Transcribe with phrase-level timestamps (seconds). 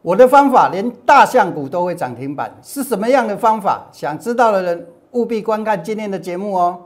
[0.00, 3.84] 我的方法连大象股都会涨停板，是什么样的方法？
[3.90, 6.78] 想知道的人务必观看今天的节目哦。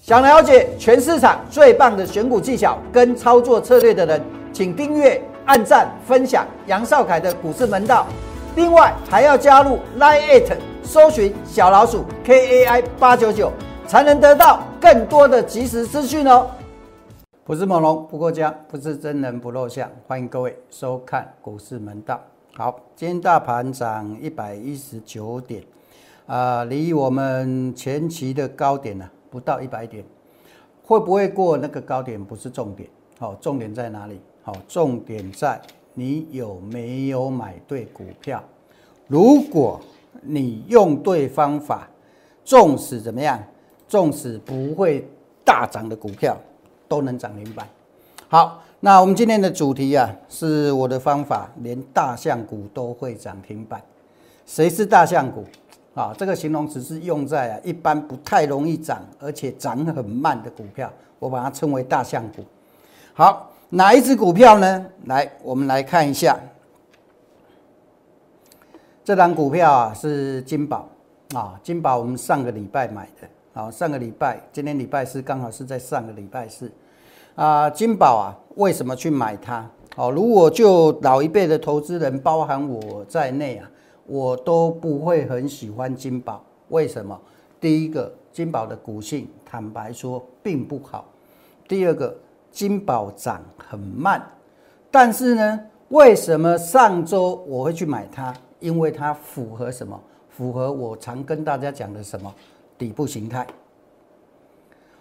[0.00, 4.22] 想了解全市场最棒的选股技巧跟操作策略的人，
[4.52, 5.20] 请订阅。
[5.46, 8.06] 按赞分享杨少凯的股市门道，
[8.54, 13.50] 另外还要加入 Line Eight 搜寻小老鼠 KAI 八九九，
[13.86, 16.48] 才能得到更多的即时资讯哦。
[17.44, 22.20] 不是猛龙不过江，不是真人不露相，欢迎各位收看股市门道。
[22.54, 25.62] 好，今天大盘涨一百一十九点，
[26.26, 30.04] 啊，离我们前期的高点呢不到一百点，
[30.84, 32.88] 会不会过那个高点不是重点，
[33.18, 34.20] 好，重点在哪里？
[34.44, 35.60] 好，重点在
[35.94, 38.42] 你有没有买对股票。
[39.06, 39.80] 如果
[40.20, 41.88] 你用对方法，
[42.44, 43.40] 纵使怎么样，
[43.86, 45.08] 纵使不会
[45.44, 46.36] 大涨的股票，
[46.88, 47.64] 都能涨停板。
[48.26, 53.80] 好，那我们今天的主题啊，是我的方法，连大象股都会涨停板。
[54.44, 55.44] 谁是大象股？
[55.94, 62.42] 啊，这个形容词是用在啊一般不太容易涨，而且涨很慢的股票，我把它称为大象股。
[63.14, 63.51] 好。
[63.74, 64.86] 哪一只股票呢？
[65.06, 66.38] 来，我们来看一下，
[69.02, 70.86] 这张股票啊是金宝
[71.34, 73.26] 啊，金宝我们上个礼拜买的
[73.58, 76.70] 啊，上个礼拜，今天礼拜四刚好是在上个礼拜四
[77.34, 79.66] 啊，金宝啊，为什么去买它？
[79.96, 83.70] 哦，如果就老一辈的投资人，包含我在内啊，
[84.06, 86.44] 我都不会很喜欢金宝。
[86.68, 87.18] 为什么？
[87.58, 91.06] 第一个，金宝的股性，坦白说并不好；
[91.66, 92.14] 第二个。
[92.52, 94.22] 金宝涨很慢，
[94.90, 98.32] 但是呢，为什么上周我会去买它？
[98.60, 99.98] 因为它符合什么？
[100.28, 102.32] 符合我常跟大家讲的什么
[102.78, 103.46] 底部形态。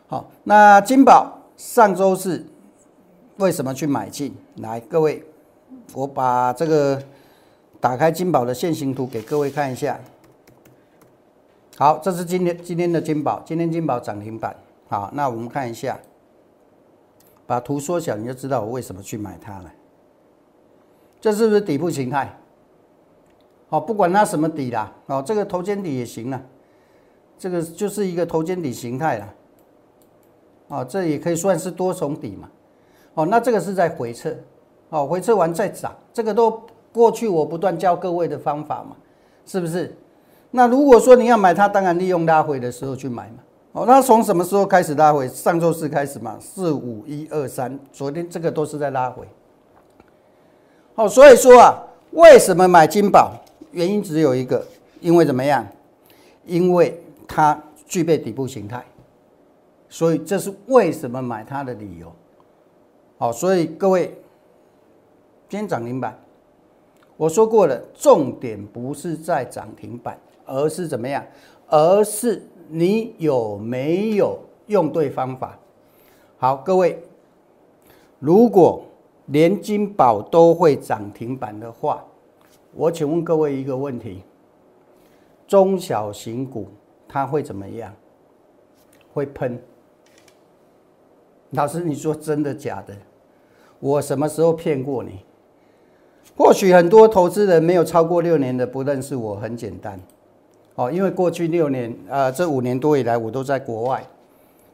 [0.08, 2.46] 好，那金宝上周是
[3.38, 4.36] 为什么去买进？
[4.58, 5.24] 来，各位，
[5.94, 7.02] 我把这个
[7.80, 10.00] 打开金宝的线形图给各位看一下。
[11.78, 14.56] 好，这是今天今天的金宝，今天金宝涨停板。
[14.90, 15.98] 好，那我们看一下。
[17.46, 19.72] 把图缩小，你就知道我为什么去买它了。
[21.20, 22.36] 这是不是底部形态？
[23.70, 26.42] 哦，不管它什么底啦，哦，这个头肩底也行了，
[27.38, 29.34] 这个就是一个头肩底形态了。
[30.68, 32.50] 哦，这也可以算是多重底嘛。
[33.14, 34.36] 哦，那这个是在回撤，
[34.90, 38.96] 哦，回撤完再涨，这个都过去我不断教各位的方法嘛，
[39.46, 39.96] 是不是？
[40.50, 43.38] 那如果说你要买它，当然利用拉回的时候去买嘛。
[43.74, 45.26] 哦，那从什么时候开始拉回？
[45.30, 49.26] 上周四开始嘛，四五一二三，昨天这个都是在拉回。
[50.94, 51.82] 好，所以说啊，
[52.12, 53.32] 为什么买金宝？
[53.72, 54.66] 原因只有一个，
[55.00, 55.66] 因为怎么样？
[56.46, 58.84] 因为它具备底部形态，
[59.88, 62.12] 所以这是为什么买它的理由。
[63.18, 64.08] 好，所以各位，
[65.48, 66.20] 今天涨停板，
[67.16, 71.24] 我说过了，重点不是在涨停板，而是怎么样？
[71.70, 72.46] 而是。
[72.72, 75.60] 你有没有用对方法？
[76.38, 77.04] 好，各位，
[78.20, 78.84] 如果
[79.26, 82.04] 连金宝都会涨停板的话，
[82.74, 84.24] 我请问各位一个问题：
[85.48, 86.68] 中小型股
[87.08, 87.94] 它会怎么样？
[89.14, 89.62] 会喷？
[91.50, 92.96] 老师，你说真的假的？
[93.82, 95.20] 我什么时候骗过你？
[96.38, 100.00] 或许很多投资人没有超过六年的不认识我，很简单。
[100.76, 104.04] 哦，因为过去六年，呃，这五年多以来，我都在国外。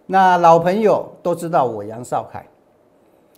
[0.06, 2.46] 那老朋友都知道我杨少凯，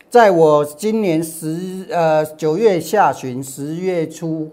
[0.09, 4.51] 在我今年十呃九月下旬、十月初、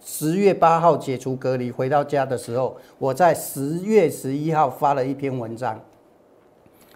[0.00, 5.78] 十月八号解除隔离回到家的时候，我在十月十一号发了一篇文章，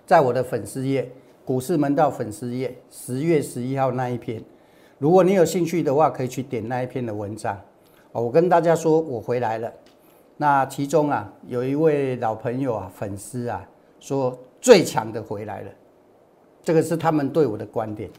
[0.07, 1.11] 在我的粉丝页
[1.45, 4.43] “股市门道”粉丝页，十月十一号那一篇。
[4.99, 7.61] 如果你有兴趣的话，可以去点那一篇的文章。
[8.13, 9.71] 哦，我跟大家说，我回来了。
[10.37, 13.67] 那其中啊，有一位老朋友啊，粉丝啊，
[14.01, 15.71] 说最强的回来了，
[16.63, 18.11] 这个是他们对我的观点。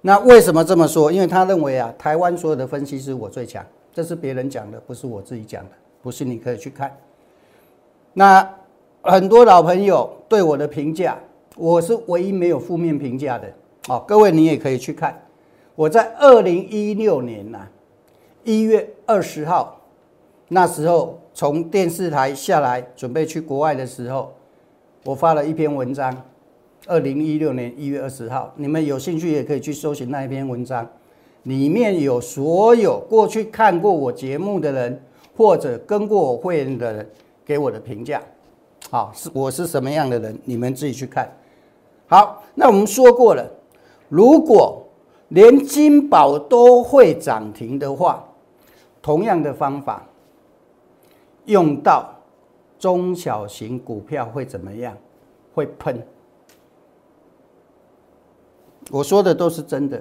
[0.00, 1.10] 那为什么这么说？
[1.12, 5.70] 因为他认为啊，台湾所有的分析师我最强，这是别人讲的，不是我自己讲的。
[6.02, 6.96] 不信你可以去看。
[8.12, 8.48] 那
[9.02, 11.18] 很多老朋友对我的评价，
[11.56, 13.52] 我是唯一没有负面评价的。
[13.88, 15.20] 哦，各位你也可以去看。
[15.74, 17.66] 我在二零一六年呐，
[18.44, 19.80] 一月二十号，
[20.48, 21.18] 那时候。
[21.38, 24.32] 从电视台下来，准备去国外的时候，
[25.04, 26.10] 我发了一篇文章，
[26.86, 30.88] 二零一六年一月二十号，你们有兴趣也可以去搜寻那一篇文章，
[31.42, 34.98] 里面有所有过去看过我节目的人，
[35.36, 37.10] 或者跟过我会员的人
[37.44, 38.18] 给我的评价。
[38.88, 41.30] 好，是我是什么样的人，你们自己去看。
[42.06, 43.46] 好，那我们说过了，
[44.08, 44.82] 如果
[45.28, 48.26] 连金宝都会涨停的话，
[49.02, 50.02] 同样的方法
[51.46, 52.14] 用到
[52.78, 54.96] 中小型股票会怎么样？
[55.54, 56.06] 会喷。
[58.90, 60.00] 我说的都是真的，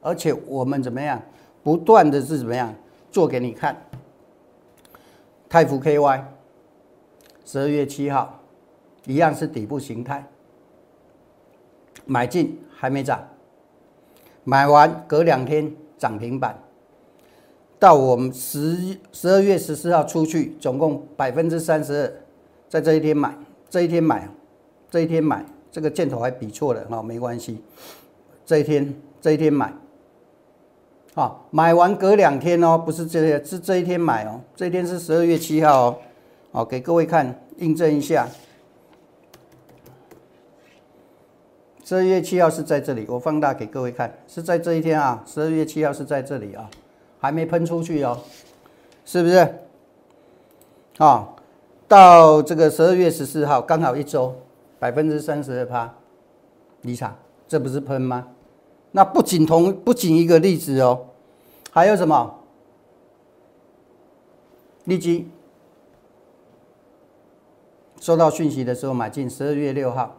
[0.00, 1.20] 而且我们怎么样？
[1.62, 2.72] 不断的是怎么样
[3.10, 3.74] 做给你看？
[5.48, 6.22] 泰福 KY，
[7.44, 8.40] 十二月七号，
[9.06, 10.26] 一样是底部形态，
[12.04, 13.26] 买进还没涨，
[14.44, 16.62] 买完隔两天涨停板，
[17.84, 22.12] 到我们十十二月十四号出去，总共百分之三十二，
[22.66, 23.36] 在这一天买，
[23.68, 24.26] 这一天买，
[24.90, 27.62] 这一天买，这个箭头还比错了，哈，没关系。
[28.46, 29.70] 这一天，这一天买，
[31.12, 35.98] 好，买完隔两天哦，不是这是这一天买哦，这一天是十二月七号哦，
[36.52, 38.26] 好，给各位看，印证一下，
[41.84, 46.70] 十二月七号是在这里，我放大给各位看，是在这一天啊，十二月七号是在这里啊，
[47.24, 48.20] 还没喷出去哦，
[49.06, 49.54] 是不是？
[50.98, 51.36] 好，
[51.88, 54.36] 到这个十二月十四号，刚好一周，
[54.78, 55.94] 百分之三十二趴
[56.82, 57.16] 离场，
[57.48, 58.28] 这不是喷吗？
[58.90, 61.06] 那不仅同不仅一个例子哦，
[61.70, 62.40] 还有什么？
[64.84, 65.26] 立即
[68.02, 70.14] 收到讯息的时候买进，十二月六号，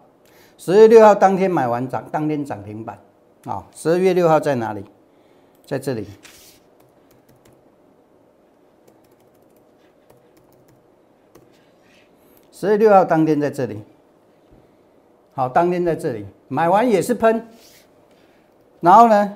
[0.57, 2.97] 十二月六号当天买完涨，当天涨停板
[3.43, 3.63] 啊！
[3.75, 4.83] 十二月六号在哪里？
[5.67, 6.07] 在这里。
[12.57, 13.83] 十月六号当天在这里，
[15.33, 17.45] 好，当天在这里买完也是喷。
[18.79, 19.33] 然后呢，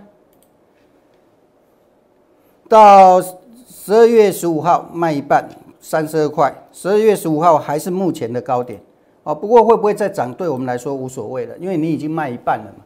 [2.69, 5.45] 到十二月十五号卖一半，
[5.81, 6.49] 三十二块。
[6.71, 8.79] 十二月十五号还是目前的高点
[9.23, 9.35] 哦。
[9.35, 12.85] 不过会不会再涨，对我们来说无所谓了，因为你已经卖一半了嘛，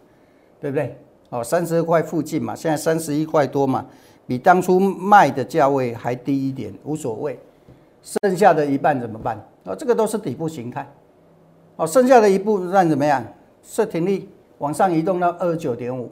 [0.59, 0.97] 对不对？
[1.29, 3.85] 哦，三十二块附近嘛，现在三十一块多嘛，
[4.25, 7.37] 比当初卖的价位还低一点，无所谓。
[8.01, 9.39] 剩下的一半怎么办？
[9.63, 10.91] 哦，这个都是底部形态。
[11.75, 13.25] 哦，剩下的一部分怎么样？
[13.63, 16.11] 设停力往上移动到二十九点五。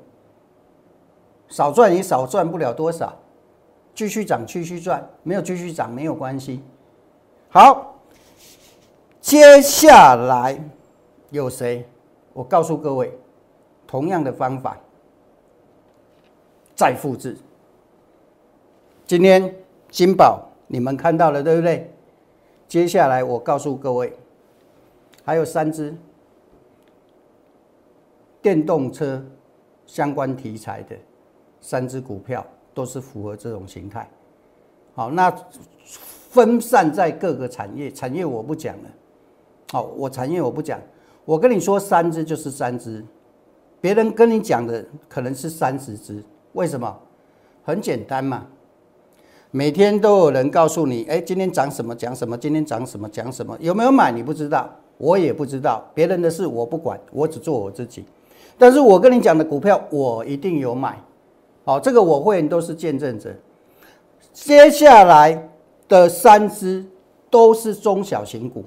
[1.50, 3.14] 少赚也少赚不了多少，
[3.94, 6.64] 继续涨继续赚，没有继续涨没有关系。
[7.50, 8.00] 好，
[9.20, 10.58] 接下来
[11.30, 11.86] 有谁？
[12.32, 13.12] 我告诉各位，
[13.86, 14.78] 同样的方法
[16.74, 17.38] 再复制。
[19.06, 19.54] 今天
[19.90, 21.94] 金宝你们看到了对不对？
[22.72, 24.18] 接下来我告诉各位，
[25.26, 25.94] 还有三只
[28.42, 29.22] 电动车
[29.86, 30.96] 相关题材的。
[31.60, 34.10] 三只股票都是符合这种形态，
[34.94, 35.30] 好，那
[36.30, 38.90] 分散在各个产业，产业我不讲了，
[39.74, 40.80] 好，我产业我不讲，
[41.26, 43.04] 我跟你说三只就是三只，
[43.82, 46.98] 别人跟你讲的可能是三十只，为什么？
[47.66, 48.48] 很简单嘛，
[49.54, 58.06] 每天都有人告诉你，哎，今天涨什么讲什么，今天涨什么讲什么，有没有买你不知道，我也不知道，别人的事我不管，我只做我自己，
[58.58, 60.98] 但是我跟你讲的股票，我一定有买。
[61.66, 63.30] 好，这个我会都是见证者。
[64.32, 65.50] 接下来
[65.90, 66.86] 的三只
[67.30, 68.64] 都是中小型股，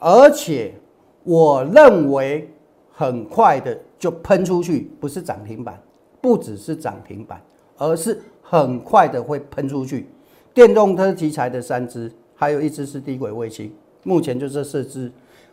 [0.00, 0.74] 而且
[1.22, 2.52] 我认为
[2.90, 5.80] 很快的就喷出去，不是涨停板，
[6.20, 7.40] 不只是涨停板，
[7.82, 10.06] 而是很快的会喷出去。
[10.54, 13.74] 电动车题材的三只，还有一只是低轨卫星，
[14.04, 15.10] 目前就这四只，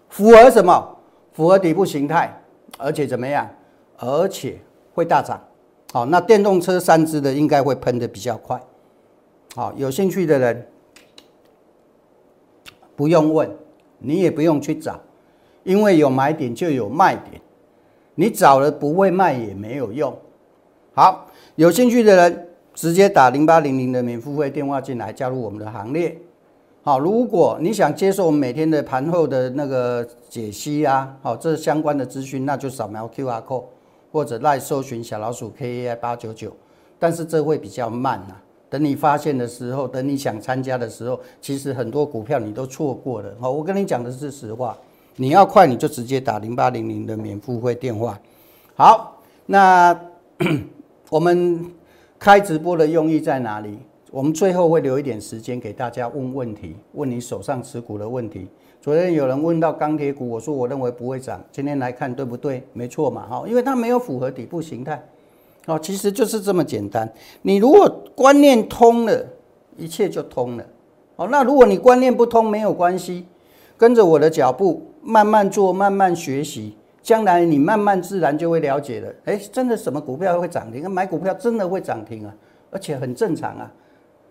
[0.10, 0.96] 符合什么？
[1.34, 2.40] 符合底部形态，
[2.78, 3.50] 而且怎么样？
[3.98, 4.60] 而且
[4.94, 5.42] 会大涨。
[5.92, 8.62] 好，那电动车三只的应该会喷的比较快。
[9.56, 10.68] 好，有兴趣的人
[12.96, 13.50] 不用问，
[13.98, 15.00] 你也不用去找，
[15.64, 17.42] 因为有买点就有卖点，
[18.14, 20.16] 你找了不会卖也没有用。
[21.00, 21.26] 好，
[21.56, 26.14] 有兴趣的人直接打零八零零的免付费电话进来加入我们的行列。
[26.84, 33.64] 好，如果你想接受我们每天的盘后的那个解析啊，好，这相关的资讯，那就扫描 Q R code。
[34.12, 36.52] 或者赖搜寻小老鼠 K A I 八九九，
[37.00, 38.36] 但是这会比较慢呐。
[38.70, 43.32] 等你发现的时候，等你想参加的时候，其实很多股票你都错过了。
[43.40, 44.78] 好，我跟你讲的是实话。
[45.16, 48.20] 你要快，你就直接打零八零零的免付费电话。
[48.76, 49.16] 好，
[49.46, 49.98] 那
[51.10, 51.66] 我们
[52.20, 53.80] 开直播的用意在哪里？
[54.12, 58.48] 我们最后会留一点时间给大家问问题，问你手上持股的问题。
[58.80, 61.44] 昨天有人问到钢铁股，我说我认为不会涨。
[61.52, 62.64] 今天来看对不对？
[62.74, 65.04] 没错嘛，哈，因为它没有符合底部形态，
[65.66, 67.12] 哦，其实就是这么简单。
[67.42, 69.26] 你如果观念通了，
[69.78, 70.66] 一切就通了。
[71.16, 73.26] 哦，那如果你观念不通，没有关系，
[73.78, 79.14] 跟着我的脚步，慢慢做，慢慢学习，将来你慢慢自然就会了解了。
[79.26, 80.90] 哎，真的什么股票会涨停？
[80.90, 82.34] 买股票真的会涨停啊，
[82.72, 83.72] 而且很正常啊。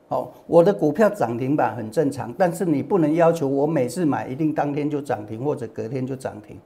[0.08, 6.56] 哦，我的股票涨停板很正常，但是你不能要求我每次买一定当天就涨停，或者隔天就涨停。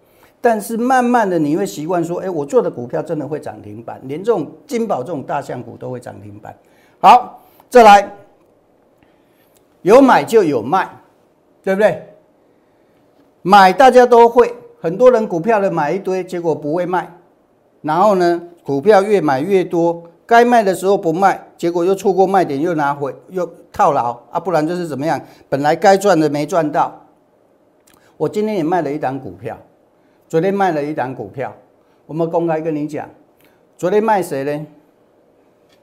[0.40, 6.54] 但是慢慢的你会习惯说，哎，我做的股票真的会涨停板，连这种金宝这种大象股都会涨停板。
[7.00, 8.12] 好，再来，
[9.82, 10.88] 有买就有卖，
[11.62, 12.02] 对不对？
[13.42, 17.08] 买大家都会，很多人股票的买一堆，结果不会卖，
[17.82, 25.20] 然后呢，股票越买越多，该卖的时候不卖，结果又错过卖点，又拿回又套牢啊，不然就是怎么样？
[25.48, 27.00] 本来该赚的没赚到。
[28.16, 29.56] 我今天也卖了一档股票。
[30.28, 31.54] 昨天卖了一档股票，
[32.04, 33.08] 我们公开跟你讲，
[33.78, 34.66] 昨天卖谁呢？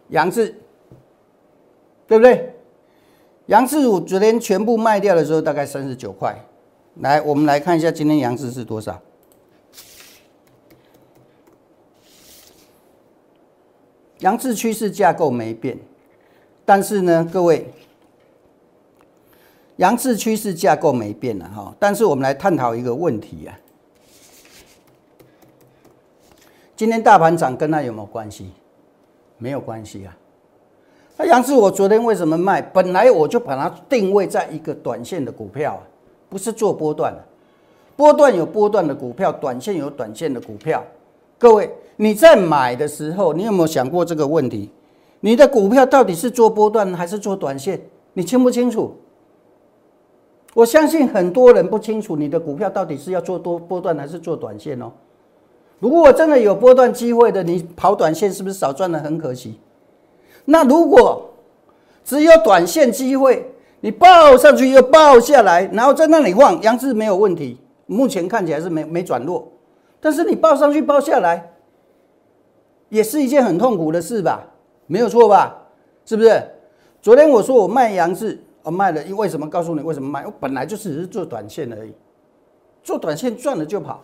[0.09, 0.53] 杨志，
[2.05, 2.53] 对不对？
[3.45, 6.37] 杨志我昨天全部卖掉的时候，大概三十九块。
[6.96, 9.01] 来，我们来看一下今天杨志是多少。
[14.19, 15.77] 杨志趋势架构没变，
[16.65, 17.72] 但是呢，各位，
[19.77, 21.74] 杨志趋势架构没变了哈。
[21.79, 23.58] 但是我们来探讨一个问题啊。
[26.75, 28.51] 今天大盘涨跟它有没有关系？
[29.38, 30.17] 没有关系啊。
[31.15, 32.62] 那杨志，我昨天为什么卖？
[32.62, 35.81] 本来我就把它定位在一个短线的股票，
[36.29, 37.24] 不是做波段的。
[37.95, 40.81] 波段有波段的股票，短线有短线的股票。
[41.38, 44.69] 各位，你在买的时候，你有没有想过这个问题？
[45.19, 47.81] 你的股票到底是做波段还是做短线？
[48.13, 48.95] 你清不清楚？
[50.53, 54.91] 我相信很多人不清楚你的股票到底是要做多波段还是做短线哦。
[55.79, 59.00] 如果我真的有波段机会的，你跑短线是不是少赚了？
[59.00, 59.59] 很可惜。
[60.45, 61.29] 那如果
[62.03, 69.51] 只有短线机会，你报上去又报下来，然后在那里晃，杨志没有问题，目前看起来是没没转弱。
[70.01, 71.53] 但是你报上去报下来，
[72.89, 74.45] 也是一件很痛苦的事吧？
[74.88, 75.55] 没有错吧？
[76.05, 76.41] 是不是？
[77.01, 79.50] 昨天我说我卖杨志，我卖了，因为什么？
[79.50, 80.25] 告诉你为什么卖？
[80.25, 81.93] 我本来就只是做短线而已，
[82.83, 84.03] 做短线赚了就跑。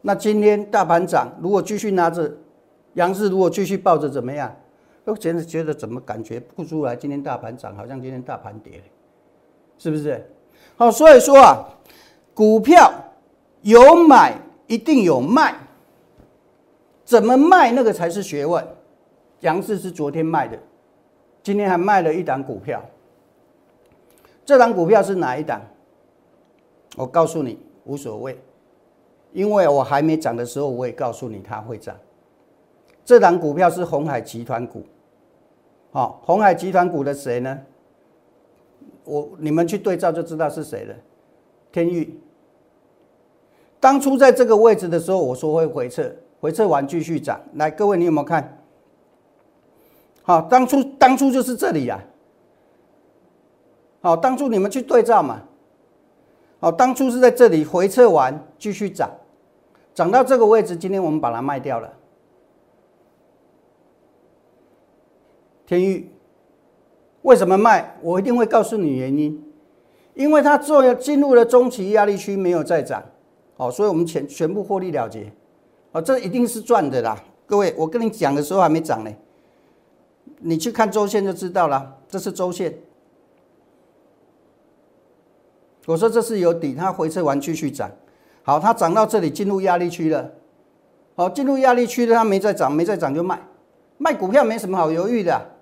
[0.00, 2.32] 那今天大盘涨，如果继续拿着，
[2.94, 4.54] 杨氏如果继续抱着怎么样？
[5.10, 6.94] 我简直觉得怎么感觉不出来？
[6.94, 8.82] 今天大盘涨，好像今天大盘跌，
[9.78, 10.30] 是不是？
[10.76, 11.64] 好，所以说啊，
[12.34, 12.92] 股票
[13.62, 14.34] 有买
[14.66, 15.54] 一定有卖，
[17.04, 18.66] 怎么卖那个才是学问。
[19.40, 20.58] 杨氏是昨天卖的，
[21.42, 22.82] 今天还卖了一档股票。
[24.44, 25.60] 这档股票是哪一档？
[26.96, 28.38] 我告诉你，无所谓。
[29.32, 31.94] 因为我还没涨的时候，我也告诉你它会涨。
[33.04, 34.84] 这档股票是红海集团股，
[35.98, 37.58] 好，红海集团股的谁呢？
[39.02, 40.94] 我你们去对照就知道是谁了。
[41.72, 42.20] 天域，
[43.80, 46.08] 当初在这个位置的时候，我说会回撤，
[46.40, 47.40] 回撤完继续涨。
[47.54, 48.62] 来，各位你有没有看？
[50.22, 52.00] 好，当初当初就是这里呀。
[54.00, 55.42] 好，当初你们去对照嘛。
[56.60, 59.10] 好，当初是在这里回撤完继续涨。
[59.96, 61.92] 涨到这个位置，今天我们把它卖掉了。
[65.68, 66.10] 天域
[67.20, 67.98] 为什么卖？
[68.00, 69.44] 我一定会告诉你原因，
[70.14, 73.04] 因为它做进入了中期压力区，没有再涨，
[73.58, 75.30] 哦，所以我们全全部获利了结，
[75.92, 77.22] 哦，这一定是赚的啦。
[77.44, 79.10] 各位，我跟你讲的时候还没涨呢，
[80.38, 82.74] 你去看周线就知道了，这是周线。
[85.84, 87.90] 我说这是有底，它回撤完继续涨。
[88.42, 90.32] 好，它涨到这里进入压力区了。
[91.14, 93.38] 好，进入压力区了，它没再涨，没再涨就卖。
[93.98, 95.57] 卖股票没什么好犹豫的。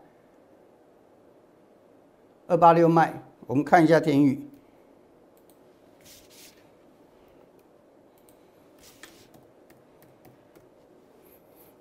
[2.49, 4.41] 二八六卖，我们看一下天宇。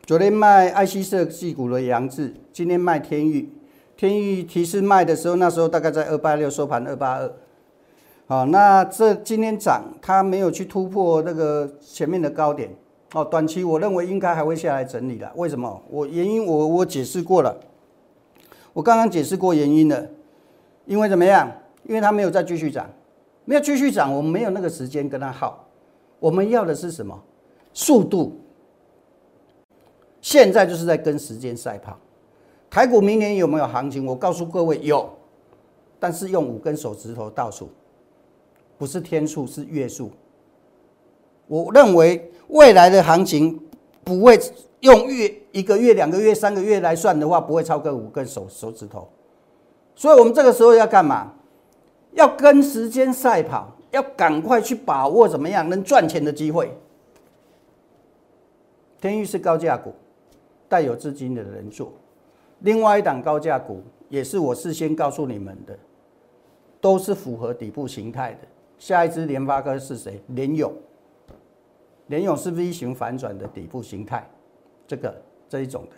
[0.07, 3.49] 昨天卖爱希设计股的杨志，今天卖天宇。
[3.95, 7.31] 天宇提示卖的时候，那时候大概在二八六收盘二八二。
[8.25, 12.75] 好，那这今天涨，它没有去突破那个前面的高点，
[13.13, 15.31] 哦，短期我认为应该还会下来整理的。
[15.35, 15.83] 为什么？
[15.91, 17.55] 我原因我我解释过了，
[18.73, 20.07] 我刚刚解释过原因了。
[20.85, 21.51] 因为怎么样？
[21.83, 22.89] 因为它没有再继续涨，
[23.43, 25.67] 没有继续涨，我们没有那个时间跟它耗。
[26.19, 27.21] 我们要的是什么？
[27.73, 28.39] 速度。
[30.21, 31.95] 现在就是在跟时间赛跑。
[32.69, 34.05] 台股明年有没有行情？
[34.05, 35.07] 我告诉各位有，
[35.99, 37.69] 但是用五根手指头倒数。
[38.77, 40.09] 不是天数，是月数。
[41.47, 43.61] 我认为未来的行情
[44.03, 44.39] 不会
[44.79, 49.07] 用月一个月、两个月、三个月来算的话，不会超过五根手手指头。
[49.95, 51.31] 所以，我们这个时候要干嘛？
[52.11, 56.71] 要跟时间赛跑，要赶快去把握怎么样能赚钱的机会。
[59.01, 59.93] 天域是高价股，
[60.67, 61.91] 带有资金的人做。
[62.59, 65.77] 另外一档高价股也是我事先告诉你们的，
[66.79, 68.39] 都是符合底部形态的。
[68.77, 70.21] 下一支联发科是谁？
[70.27, 70.73] 联勇。
[72.07, 74.29] 联勇是 V 型反转的底部形态，
[74.87, 75.95] 这个这一种的。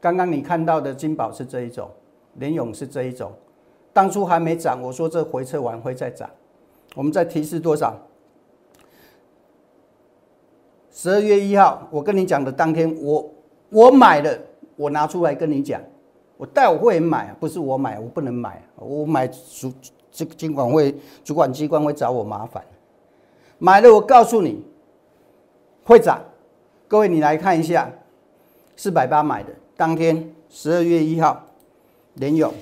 [0.00, 1.90] 刚刚你看到的金宝是这一种，
[2.34, 3.32] 联勇是这一种。
[3.92, 6.28] 当初还没涨，我说这回撤完会再涨。
[6.94, 7.96] 我们再提示多少？
[10.90, 13.30] 十二月一号，我跟你讲的当天，我
[13.70, 14.38] 我买了，
[14.76, 15.80] 我拿出来跟你讲，
[16.36, 19.72] 我带我会员买，不是我买，我不能买，我买主
[20.10, 20.94] 这个监管会
[21.24, 22.64] 主管机关会找我麻烦。
[23.58, 24.64] 买了，我告诉你。
[25.82, 26.22] 会涨，
[26.86, 27.90] 各位你来看一下，
[28.76, 31.44] 四百八买的，当天十二月一号，
[32.20, 32.52] 联勇，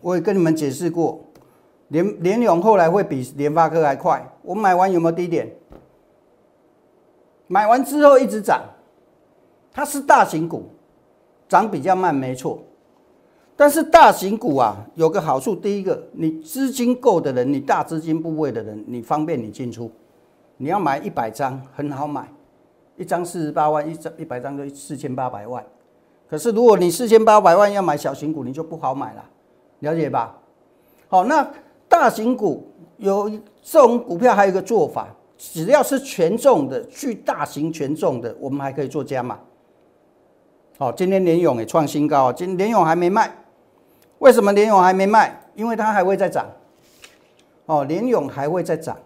[0.00, 1.20] 我也跟你们解释过，
[1.88, 4.26] 联联勇后来会比联发科还快。
[4.40, 5.46] 我买完有没有低点？
[7.48, 8.64] 买完之后一直涨，
[9.74, 10.70] 它是大型股，
[11.46, 12.62] 涨比较慢，没错。
[13.54, 19.92] 但是大型股啊，有个好处，第一个，你资金够的人，你大资金部位的人，你方便你进出。
[20.56, 22.26] 你要买一百张，很好买，
[22.96, 25.64] 一张四十八万，一张一百张就四千八百万。
[26.28, 29.24] 可是如果你四千八百万要买小型股，你就不好买了，
[29.80, 30.36] 了解吧？
[31.08, 31.48] 好，那
[31.88, 33.30] 大型股有
[33.62, 39.38] 这种股票，还有一个做法，只要是权重的，去大型权重的，我们还可以做加码。
[40.78, 43.32] 好，今天联勇也创新高，今联勇还没卖。
[44.18, 45.40] 为什么联勇还没卖？
[45.54, 46.46] 因为它还会再涨。
[47.66, 48.96] 哦，联勇还会再涨，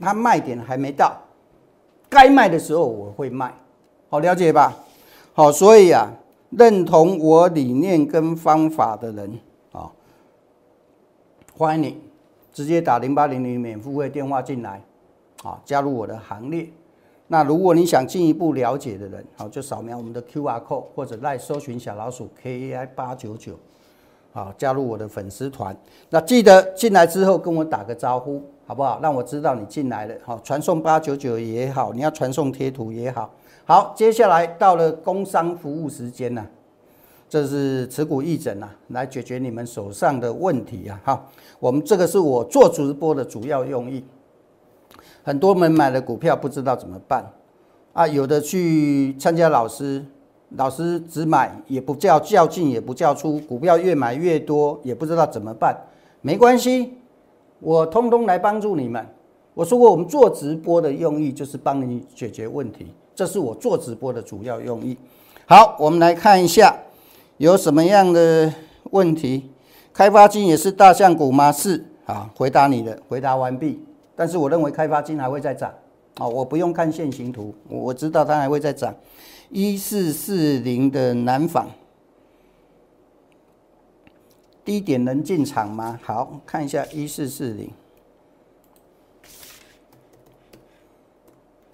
[0.00, 1.16] 它卖点还没到，
[2.14, 3.52] 该卖的时候我会卖。
[4.08, 4.72] 好，了解吧？
[5.32, 6.08] 好，所以啊，
[6.50, 9.38] 认同我理念跟方法的人
[9.72, 9.90] 啊，
[11.58, 12.00] 欢迎你
[12.52, 14.80] 直接打零八零零免付费电话进来，
[15.42, 16.68] 啊，加入我的行列。
[17.26, 23.58] 那如果你想进一步了解的人，好，就扫描我们的 Q R code 或者来搜寻小老鼠 K A I 八九九。
[24.32, 25.76] 好，加入我的粉丝团。
[26.10, 28.98] 那记得进来之后跟我打个招呼，好不好？
[29.02, 30.14] 让我知道你进来了。
[30.24, 33.30] 好，传送八九九也好，你要传送贴图也好。
[33.64, 36.46] 好，接下来到了工商服务时间了，
[37.28, 41.00] 这是持股义诊啊，来解决你们手上的问题啊。
[41.04, 44.04] 好，我们这个是我做直播的主要用意。
[45.22, 47.24] 很多人买了股票不知道怎么办
[47.92, 50.04] 啊，有的去参加老师。
[50.56, 55.76] 老师只买也不叫较劲，也不叫出股票越买越多，也不知道怎么办。
[56.20, 56.96] 没关系，
[57.64, 59.04] 我通通来帮助你们。
[59.54, 64.94] 我说过，我们做直播的用意就是帮你解决问题，这是我做直播的主要用意。
[65.46, 66.76] 好，我们来看一下
[67.38, 68.52] 有什么样的
[68.90, 69.50] 问题。
[69.94, 71.50] 开发金也是大象股吗？
[71.50, 73.82] 是啊，回答你的，回答完毕。
[74.14, 75.72] 但是我认为开发金还会再涨
[76.18, 78.94] 啊，我不用看线形图，我知道它还会再涨。
[79.48, 81.66] 一四四零的南纺
[84.64, 86.00] 低点能进场吗？
[86.02, 87.70] 好看一下一四四零。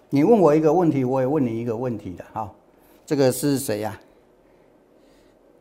[0.09, 2.25] 你问我一个问题，我也问你一个问题的。
[2.33, 2.55] 好，
[3.07, 3.99] 这个是谁呀？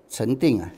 [0.10, 0.72] 陈定啊。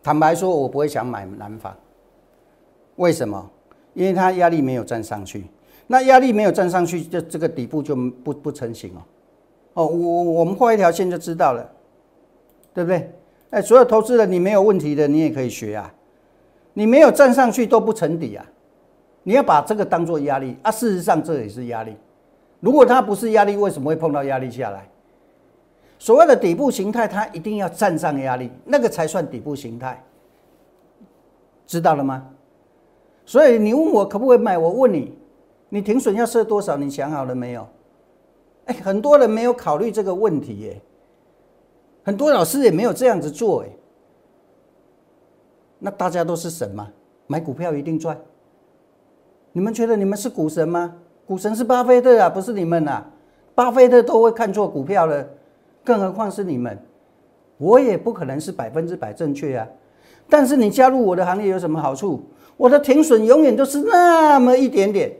[0.00, 1.76] 坦白说，我不会想买南纺。
[2.96, 3.50] 为什么？
[3.94, 5.44] 因为它压力没有站上去，
[5.88, 9.02] 那压力没有站上去，这这个底部就不不成型哦。
[9.72, 11.68] 哦，我我们画一条线就知道了，
[12.72, 13.10] 对不对？
[13.50, 15.92] 哎，所有投资人，你没有问题的，你也可以学啊。
[16.74, 18.46] 你没有站上去都不成底啊，
[19.24, 20.70] 你要把这个当做压力啊。
[20.70, 21.96] 事实上这也是压力。
[22.60, 24.88] 如果它不是压力，为什么会碰到压力下来？
[25.98, 30.00] 所谓的底部形态，它一定要站上压力，那个才算底部形态，
[31.66, 32.28] 知道了吗？
[33.26, 34.56] 所以你问我可不可以买？
[34.56, 35.17] 我问你，
[35.68, 36.76] 你停损要设多少？
[36.76, 37.66] 你想好了没有？
[38.66, 40.80] 哎，很多人没有考虑这个问题耶。
[42.02, 43.68] 很多老师也没有这样子做哎。
[45.78, 46.88] 那大家都是神吗？
[47.26, 48.18] 买股票一定赚？
[49.52, 50.94] 你们觉得你们是股神吗？
[51.26, 53.04] 股神是巴菲特啊，不是你们呐。
[53.54, 55.26] 巴菲特都会看错股票了，
[55.84, 56.78] 更何况是你们？
[57.58, 59.68] 我也不可能是百分之百正确啊。
[60.28, 62.22] 但是你加入我的行业有什么好处？
[62.56, 65.12] 我的停损永远都是那么一点点，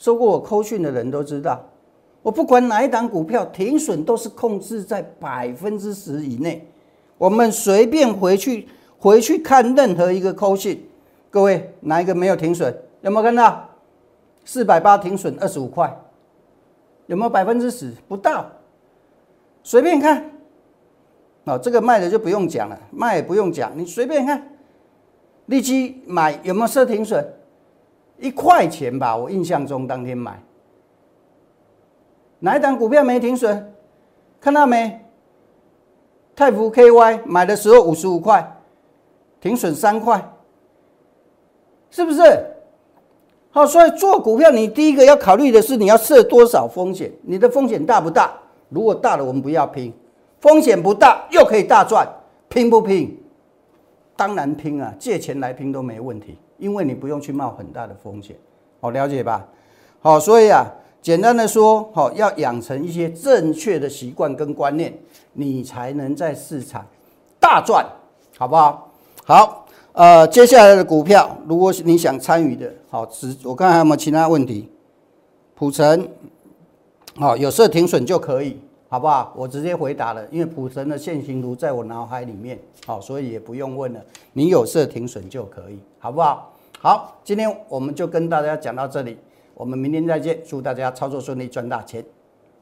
[0.00, 1.62] 收过我扣讯的人都知道，
[2.22, 6.66] 我不管哪一档股票停损都是控制在百分之十以内，
[7.18, 8.66] 我们随便回去
[8.98, 10.82] 回去看任何一个扣信，
[11.28, 12.74] 各位哪一个没有停损？
[13.02, 13.68] 有没有看到？
[14.46, 15.94] 四百八停损二十五块，
[17.04, 17.92] 有没有百分之十？
[18.08, 18.46] 不到。
[19.62, 20.24] 随便看。
[21.44, 24.48] 哦，这个卖的就不用讲了，卖也不用讲，你随便看。
[25.44, 27.22] 立即买有没有设停损？
[28.20, 30.40] 一块钱吧，我印象中当天买。
[32.38, 33.64] 哪一档股票没停损？
[34.40, 35.00] 看到没？
[36.34, 38.56] 泰福 KY 买的时候五十五块，
[39.40, 40.32] 停损三块，
[41.90, 42.22] 是不是？
[43.50, 48.32] 好，所以做股票，你第一个要考虑的是你要设多少风险，你的风险大不大？
[48.68, 49.92] 如果大了，我们不要拼；
[50.40, 52.06] 风险不大，又可以大赚，
[52.48, 53.20] 拼不拼？
[54.16, 58.36] 当然拼啊，借钱来拼都没问题，因为你不用去冒很大的风险。
[58.80, 59.44] 好，了解吧？
[60.00, 60.64] 好，所以啊。
[61.02, 64.92] 简单的说，好，要养成一些正确的习惯跟观念，
[65.32, 66.84] 你才能在市场
[67.40, 67.86] 大赚，
[68.36, 68.92] 好不好？
[69.24, 74.68] 好，呃，接下来的股票，如果你想参与的，好，只我看还有没有其他问题？
[75.54, 76.06] 普成，
[77.16, 78.60] 好，有设停损就可以，
[78.92, 79.32] 好不好？
[79.36, 84.00] 我直接回答了，因为普神的线形图在我脑海里面，好，所以也不用问了，
[84.32, 86.52] 你有设停损就可以，好不好？
[86.80, 89.16] 好，今天我们就跟大家讲到这里。
[89.54, 92.04] 我们明天再见，祝大家操作顺利，赚大钱。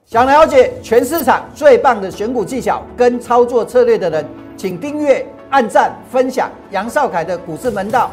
[0.05, 8.11] 想了解全市场最棒的选股技巧跟操作策略的人，请订阅、按赞、分享杨少凯的股市门道。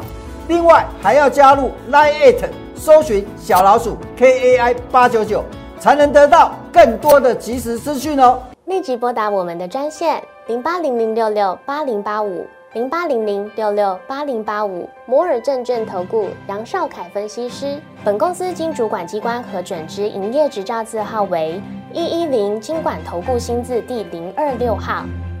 [0.48, 5.44] 另外还要加入 Line It，搜寻小老鼠 KAI 八九九，
[5.78, 8.40] 才能得到更多的及时资讯哦。
[8.66, 12.46] 立即拨打我们的专线零八零零六六八零八五。
[12.72, 21.58] 零八零零六六八零八五摩尔证券投顾杨少凯分析师，本公司经主管机关核准之营业执照字号为
[21.94, 25.04] 一一零金管投顾新字第零二六号。